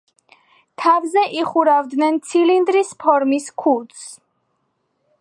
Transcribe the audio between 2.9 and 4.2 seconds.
ფორმის ქუდს.